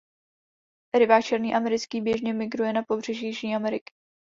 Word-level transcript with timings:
Rybák 0.93 1.25
černý 1.25 1.55
americký 1.55 2.01
běžně 2.01 2.33
migruje 2.33 2.73
na 2.73 2.83
pobřeží 2.83 3.25
Jižní 3.25 3.55
Ameriky. 3.55 3.93